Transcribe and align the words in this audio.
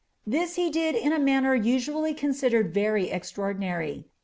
This 0.25 0.55
he 0.55 0.71
did 0.71 0.95
in 0.95 1.13
a 1.13 1.19
manner 1.19 1.53
usually 1.53 2.15
eonsidered 2.15 2.71
very 2.71 3.11
extraordinary. 3.11 4.05